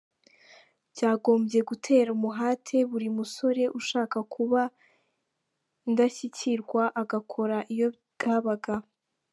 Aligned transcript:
"Byagombye 0.93 1.59
gutera 1.69 2.09
umuhate 2.17 2.77
buri 2.89 3.07
musore 3.17 3.63
ushaka 3.79 4.17
kuba 4.33 4.61
indashyikirwa 5.87 6.83
agakora 7.01 7.57
iyo 7.73 7.87
bwabaga. 8.13 8.73